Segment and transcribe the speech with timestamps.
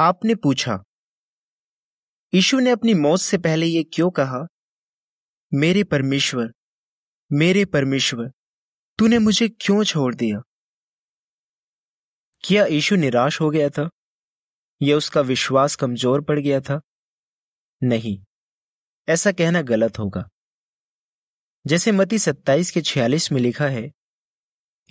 [0.00, 0.84] आपने पूछा।
[2.34, 4.46] यीशु ने अपनी मौत से पहले यह क्यों कहा?
[5.54, 6.52] मेरे परमेश्वर
[7.32, 8.32] मेरे परमेश्वर,
[8.98, 10.42] तूने मुझे क्यों छोड़ दिया?
[12.44, 13.90] क्या यीशु निराश हो गया था?
[14.82, 16.80] या उसका विश्वास कमज़ोर पड़ गया था?
[17.82, 18.24] नहीं,
[19.08, 20.28] ऐसा कहना गलत होगा।
[21.66, 23.92] जैसे मती सत्ताईस के छियालीस में लिखा है,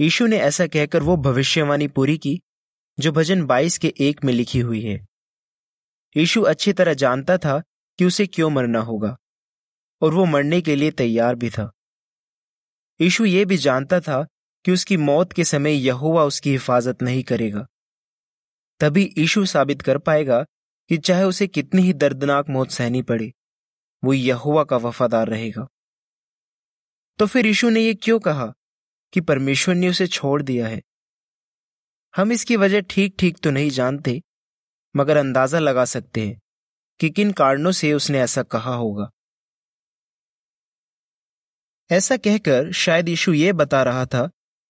[0.02, 2.42] यीशु ने ऐसा कहकर वो भविष्यवाणी पूरी की
[3.00, 5.08] जो भजन 22 के एक में लिखी हुई है।
[6.16, 7.62] यीशु अच्छी तरह जानता था
[8.00, 9.18] कि उसे क्यों मरना होगा,
[10.02, 11.72] और वो मरने के लिए तैयार भी था।
[13.02, 14.28] यीशु ये भी जानता था
[14.66, 17.68] कि उसकी मौत के समय यहोवा उसकी हिफाजत नहीं करेगा।
[18.80, 20.44] तभी यीशु साबित कर पाएगा
[20.90, 23.32] कि चाहे उसे कितनी ही दर्दनाक मौत सहनी पड़े,
[24.04, 25.68] वो यहोवा का वफादार रहेगा।
[27.20, 28.54] तो फिर यीशु ने यह क्यों कहा
[29.14, 30.82] कि परमेश्वर ने उसे छोड़ दिया है?
[32.14, 34.22] हम इसकी वजह ठीक ठीक तो नहीं जानते,
[34.96, 36.40] मगर अंदाज़ा लगा सकते हैं
[37.00, 39.10] कि किन कारणों से उसने ऐसा कहा होगा।
[41.90, 44.30] ऐसा कहकर शायद यीशु ये बता रहा था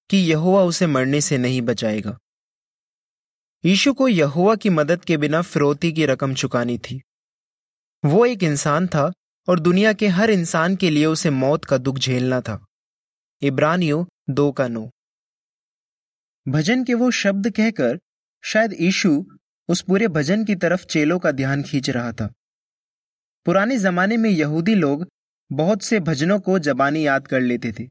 [0.09, 2.17] कि यहुआ उसे मरने से नहीं बचाएगा।
[3.63, 7.01] यीशु को यहुआ की मदद के बिना फिरौती की रकम चुकानी थी।
[8.03, 9.11] वो एक इंसान था
[9.47, 12.63] और दुनिया के हर इंसान के लिए उसे मौत का दुख झेलना था।
[13.41, 14.89] इब्रानियों दो का नो।
[16.49, 17.97] भजन के वो शब्द कहकर
[18.43, 19.09] शायद यीशु
[19.69, 22.27] उस पूरे भजन की तरफ़ चेलों का ध्यान खींच रहा था।
[23.45, 25.05] पुराने जमाने में यहूदी लोग
[25.51, 27.87] बहुत से भजनों को जबानी याद कर लेते थे।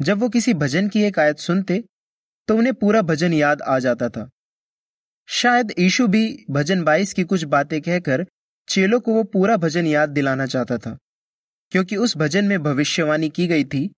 [0.00, 1.82] जब वो किसी भजन की एक आयत सुनते
[2.48, 4.28] तो उन्हें पूरा भजन याद आ जाता था।
[5.28, 8.26] शायद यीशु भी भजन बाईस की कुछ बातें कहकर
[8.68, 10.98] चेलों को वो पूरा भजन याद दिलाना चाहता था,
[11.72, 13.90] क्योंकि उस भजन में भविष्यवाणी की गई थी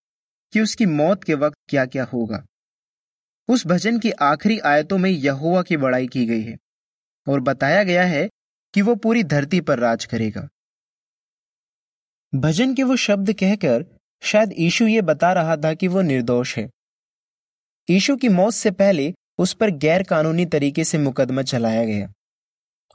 [0.52, 2.44] कि उसकी मौत के वक्त क्या क्या होगा।
[3.48, 6.56] उस भजन की आखिरी आयतों में यहुआ की बड़ाई की गई है
[7.26, 8.28] और बताया गया है
[8.74, 10.48] कि वो पूरी धरती पर राज करेगा।
[12.34, 13.84] भजन के वो शब्द कहकर
[14.22, 16.70] शायद यीशु ये बता रहा था कि वो निर्दोष है।
[17.88, 22.12] यीशु की मौत से पहले उस पर गैर कानूनी तरीके से मुकदमा चलाया गया।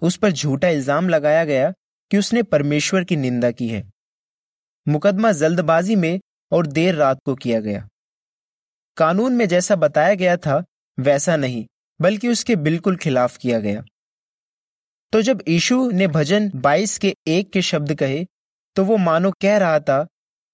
[0.02, 1.72] उस पर झूठा इल्ज़ाम लगाया गया
[2.12, 3.84] कि उसने परमेश्वर की निंदा की है।
[4.88, 6.20] मुकदमा जल्दबाजी में
[6.52, 7.88] और देर रात को किया गया।
[8.98, 10.64] कानून में जैसा बताया गया था,
[11.00, 11.66] वैसा नहीं,
[12.02, 13.84] बल्कि उसके बिल्कुल खिलाफ किया गया।
[15.14, 18.26] तो जब यीशु ने भजन 22 के एक के शब्द कहे
[18.76, 20.08] तो वो मानो कह रहा था,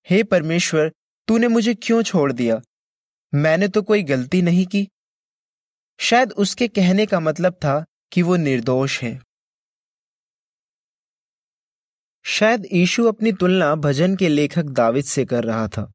[0.10, 0.92] हे परमेश्वर,
[1.28, 2.62] तूने मुझे क्यों छोड़ दिया?
[3.34, 4.88] मैंने तो कोई गलती नहीं की।
[6.00, 9.22] शायद उसके कहने का मतलब था कि वो निर्दोष है।
[12.24, 15.92] शायद यीशु अपनी तुलना भजन के लेखक दाविद से कर रहा था।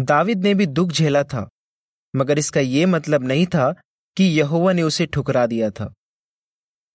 [0.00, 1.48] दाविद ने भी दुख झेला था,
[2.16, 3.74] मगर इसका यह मतलब नहीं था
[4.16, 5.92] कि यहोवा ने उसे ठुकरा दिया था।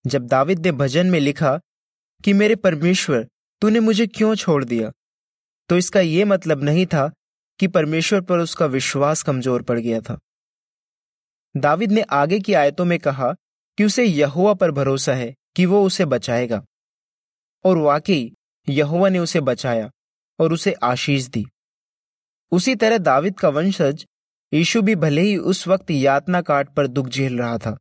[0.08, 1.60] जब दाविद ने भजन में लिखा
[2.24, 3.28] कि मेरे परमेश्वर,
[3.62, 4.92] तूने मुझे क्यों छोड़ दिया?
[5.70, 7.12] तो इसका यह मतलब नहीं था
[7.60, 10.20] कि परमेश्वर पर उसका विश्वास कमज़ोर पड़ गया था।
[11.58, 13.34] दाविद ने आगे की आयतों में कहा
[13.78, 16.66] कि उसे यहुआ पर भरोसा है कि वो उसे बचाएगा।
[17.66, 18.34] और वाकई
[18.70, 19.92] यहुआ ने उसे बचाया
[20.40, 21.46] और उसे आशीष दी।
[22.52, 24.06] उसी तरह दाविद का वंशज
[24.52, 27.78] यीशु भी भले ही उस वक्त यातना काट पर दुख झेल रहा था,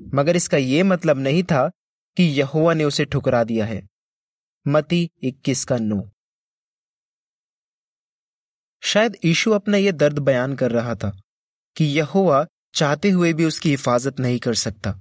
[0.00, 1.68] मगर इसका यह मतलब नहीं था
[2.16, 3.82] कि यहोवा ने उसे ठुकरा दिया है।
[4.66, 6.08] मती इक्कीस का नो।
[8.82, 11.10] शायद यीशु अपना यह दर्द बयान कर रहा था
[11.76, 15.00] कि यहुआ चाहते हुए भी उसकी हिफाजत नहीं कर सकता,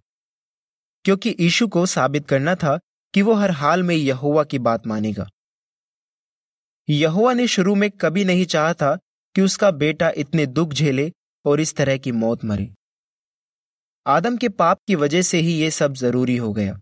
[1.05, 2.79] क्योंकि यीशु को साबित करना था
[3.13, 5.27] कि वो हर हाल में यहुआ की बात मानेगा।
[6.89, 8.99] यहोवा ने शुरू में कभी नहीं चाहा था
[9.35, 11.11] कि उसका बेटा इतने दुख झेले
[11.45, 12.73] और इस तरह की मौत मरे।
[14.07, 16.79] आदम के पाप की वजह से ही यह सब ज़रूरी हो गया।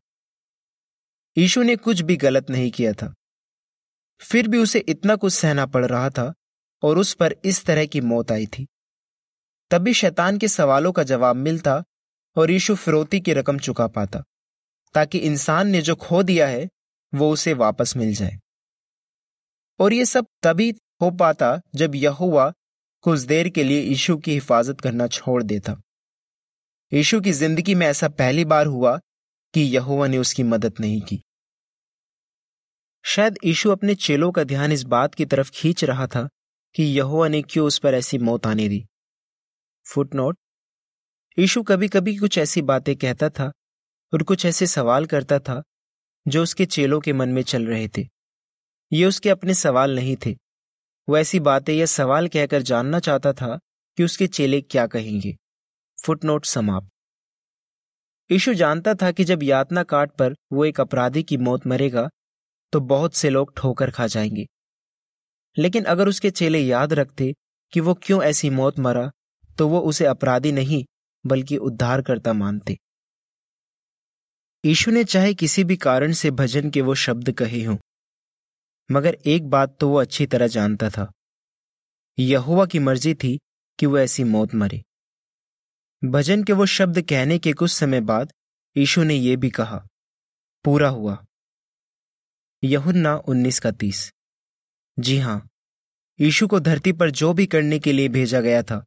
[1.37, 3.13] यीशु ने कुछ भी गलत नहीं किया था।
[4.19, 6.33] फिर भी उसे इतना कुछ सहना पड़ रहा था
[6.83, 8.67] और उस पर इस तरह की मौत आई थी।
[9.71, 11.83] तभी शैतान के सवालों का जवाब मिलता
[12.35, 14.23] और यीशु फिरौती की रकम चुका पाता,
[14.93, 16.69] ताकि इंसान ने जो खो दिया है,
[17.13, 18.39] वो उसे वापस मिल जाए।
[19.79, 20.69] और ये सब तभी
[21.01, 22.53] हो पाता जब यहुआ
[23.01, 25.81] कुछ देर के लिए यीशु की हिफाजत करना छोड़ देता।
[26.93, 28.97] यीशु की ज़िंदगी में ऐसा पहली बार हुआ
[29.53, 31.21] कि यहुआ ने उसकी मदद नहीं की।
[33.05, 36.27] शायद यीशु अपने चेलों का ध्यान इस बात की तरफ़ खींच रहा था
[36.75, 38.85] कि यहुआ ने क्यों उस पर ऐसी मौत आने दी।
[39.85, 40.37] फुटनोट,
[41.37, 43.51] यीशु कभी कभी कुछ ऐसी बातें कहता था
[44.13, 45.63] और कुछ ऐसे सवाल करता था
[46.27, 48.16] जो उसके चेलों के मन में चल रहे थे।
[48.93, 50.35] ये उसके अपने सवाल नहीं थे।
[51.09, 53.59] वो ऐसी बातें या सवाल कहकर जानना चाहता था
[53.97, 55.35] कि उसके चेले क्या कहेंगे।
[56.05, 56.89] फुटनोट समाप्त।
[58.31, 62.09] यीशु जानता था कि जब यातना काट पर वो एक अपराधी की मौत मरेगा
[62.73, 64.45] तो बहुत से लोग ठोकर खा जाएँगे।
[65.57, 67.33] लेकिन अगर उसके चेले याद रखते
[67.73, 69.11] कि वो क्यों ऐसी मौत मरा
[69.57, 70.85] तो वो उसे अपराधी नहीं,
[71.25, 72.77] बल्कि उद्धारकर्ता मानते।
[74.65, 77.77] यीशु ने चाहे किसी भी कारण से भजन के वो शब्द कहे हों।
[78.91, 81.11] मगर एक बात तो वो अच्छी तरह जानता था।
[82.17, 83.37] यहुआ की मर्ज़ी थी
[83.79, 84.83] कि वो ऐसी मौत मरे।
[86.03, 88.33] भजन के वो शब्द कहने के कुछ समय बाद
[88.75, 89.85] यीशु ने यह भी कहा,
[90.65, 91.25] पूरा हुआ।
[92.63, 94.11] यहुन्ना उन्नीस का तीस।
[94.99, 95.47] जी हाँ,
[96.19, 98.83] यीशु को धरती पर जो भी करने के लिए भेजा गया था,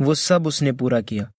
[0.00, 1.32] वो सब उसने पूरा किया।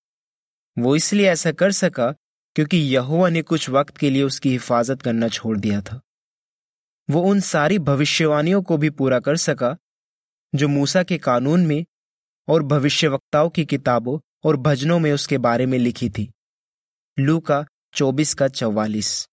[0.77, 2.12] वो इसलिए ऐसा कर सका
[2.56, 6.00] क्योंकि यहुआ ने कुछ वक्त के लिए उसकी हिफाजत करना छोड़ दिया था।
[7.09, 9.77] वो उन सारी भविष्यवाणियों को भी पूरा कर सका,
[10.56, 11.86] जो मूसा के कानून में
[12.48, 16.33] और भविष्यवक्ताओं की किताबों और भजनों में उसके बारे में लिखी थी।
[17.19, 19.30] लू का चौबीस का चौवालीस।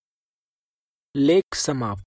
[1.17, 2.05] लेख समाप्त।